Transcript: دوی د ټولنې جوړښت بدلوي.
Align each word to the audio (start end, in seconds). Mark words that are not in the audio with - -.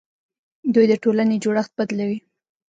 دوی 0.73 0.85
د 0.89 0.93
ټولنې 1.03 1.35
جوړښت 1.43 1.71
بدلوي. 1.79 2.19